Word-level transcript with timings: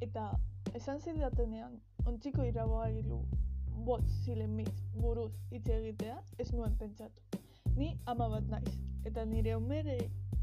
Eta 0.00 0.30
esan 0.74 0.98
zidatenean, 1.00 1.78
ontziko 2.04 2.44
irabagailu 2.44 3.22
bot 3.86 4.04
zilen 4.24 4.58
buruz 4.94 5.32
hitz 5.50 5.68
egitea, 5.68 6.16
ez 6.38 6.52
nuen 6.52 6.76
pentsatu. 6.76 7.40
Ni 7.76 7.88
ama 8.06 8.28
bat 8.28 8.48
naiz, 8.48 8.74
eta 9.04 9.24
nire 9.24 9.54
umere 9.56 9.96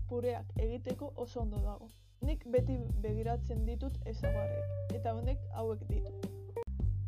pureak 0.10 0.50
egiteko 0.58 1.12
oso 1.16 1.42
ondo 1.42 1.62
dago. 1.62 1.90
Nik 2.22 2.46
beti 2.56 2.80
begiratzen 3.06 3.66
ditut 3.66 4.00
ezagarriak, 4.06 4.96
eta 4.98 5.14
honek 5.14 5.40
hauek 5.54 5.86
ditu. 5.90 6.14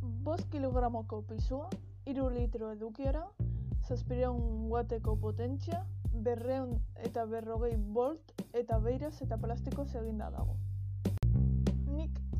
Bost 0.02 0.49
kilogramoko 0.52 1.23
pisua, 1.30 1.70
iru 2.05 2.30
litro 2.30 2.71
edukiera, 2.77 3.26
zazpireun 3.88 4.70
guateko 4.70 5.16
potentzia, 5.16 5.85
berreun 6.13 6.77
eta 7.09 7.26
berrogei 7.26 7.76
bolt 7.77 8.34
eta 8.53 8.80
beiraz 8.80 9.21
eta 9.21 9.38
plastiko 9.38 9.85
eginda 10.02 10.30
dago. 10.30 10.57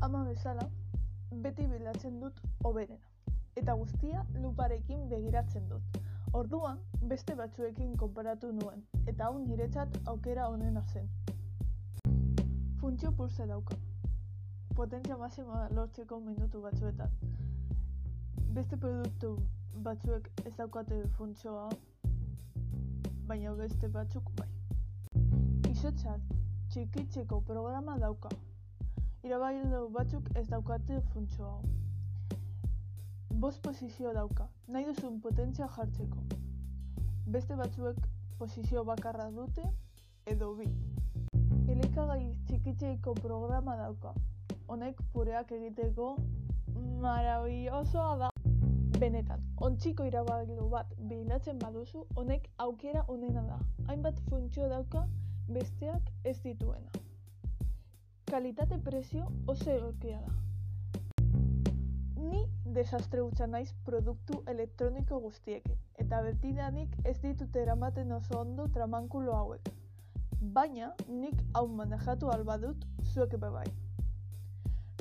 Ama 0.00 0.24
bezala 0.24 0.68
beti 1.42 1.66
bilatzen 1.66 2.20
dut 2.20 2.40
oberena, 2.64 3.08
eta 3.56 3.72
guztia 3.72 4.24
luparekin 4.42 5.08
begiratzen 5.08 5.68
dut. 5.68 6.00
Orduan, 6.32 6.78
beste 7.08 7.34
batzuekin 7.34 7.96
konparatu 7.96 8.52
nuen, 8.52 8.82
eta 9.06 9.24
hau 9.24 9.38
niretzat 9.38 9.98
aukera 10.12 10.48
onena 10.52 10.82
zen. 10.92 11.08
Funtzio 12.80 13.12
pulse 13.12 13.46
dauka. 13.46 13.76
Potentzia 14.76 15.16
maxima 15.16 15.68
lortzeko 15.72 16.20
minutu 16.20 16.60
batzuetan. 16.62 17.10
Beste 18.58 18.76
produktu 18.76 19.36
batzuek 19.86 20.28
ez 20.44 20.52
daukate 20.58 21.00
funtzioa, 21.16 21.70
baina 23.26 23.54
beste 23.54 23.88
batzuk 23.88 24.28
bai. 24.36 24.50
Izotza 25.70 26.18
txikitzeko 26.68 27.40
programa 27.40 27.96
dauka. 27.98 28.28
Irabailu 29.26 29.88
batzuk 29.90 30.28
ez 30.38 30.44
daukate 30.46 31.00
funtzio 31.12 31.46
hau. 31.48 31.62
Bost 33.44 33.58
posizio 33.62 34.12
dauka, 34.14 34.44
nahi 34.74 34.84
duzun 34.86 35.16
potentzia 35.24 35.66
jartzeko. 35.76 36.20
Beste 37.34 37.56
batzuek 37.58 37.96
posizio 38.38 38.84
bakarra 38.86 39.26
dute 39.38 39.64
edo 40.32 40.52
bi. 40.60 40.68
Elikagai 41.74 42.20
txikitzeiko 42.46 43.14
programa 43.18 43.74
dauka. 43.80 44.12
Honek 44.68 45.02
pureak 45.16 45.50
egiteko 45.56 46.06
marabillosoa 47.06 48.12
da. 48.20 48.28
Benetan, 49.00 49.42
ontziko 49.70 50.06
irabagailu 50.06 50.68
bat 50.76 50.94
bilatzen 51.10 51.58
baduzu, 51.64 52.04
honek 52.14 52.46
aukera 52.68 53.02
onena 53.16 53.42
da. 53.50 53.58
Hainbat 53.88 54.22
funtzio 54.30 54.70
dauka 54.70 55.02
besteak 55.58 56.14
ez 56.22 56.36
dituena. 56.46 57.05
Kalitate 58.30 58.78
prezio 58.78 59.26
oso 59.46 59.70
egokia 59.70 60.18
da. 60.20 60.32
Ni 62.16 62.40
desastre 62.74 63.20
hutsa 63.22 63.46
naiz 63.46 63.68
produktu 63.86 64.40
elektroniko 64.50 65.20
guztiekin, 65.22 65.76
eta 66.02 66.18
betidanik 66.26 66.96
ez 67.04 67.14
ditut 67.22 67.54
eramaten 67.56 68.10
oso 68.12 68.40
ondo 68.40 68.66
tramankulo 68.74 69.36
hauek. 69.36 69.70
Baina, 70.56 70.90
nik 71.08 71.38
hau 71.54 71.68
manejatu 71.68 72.32
albadut 72.34 72.82
zuek 73.12 73.38
ebe 73.38 73.50
bai. 73.54 73.66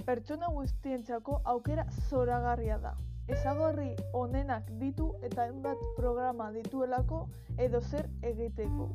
Pertsona 0.06 0.52
guztientzako 0.54 1.42
aukera 1.56 1.88
zoragarria 2.10 2.78
da. 2.78 2.94
Ezagorri 3.28 3.96
onenak 4.14 4.70
ditu 4.84 5.16
eta 5.24 5.48
hainbat 5.48 5.82
programa 5.98 6.52
dituelako 6.60 7.26
edo 7.58 7.82
zer 7.82 8.06
egiteko. 8.22 8.92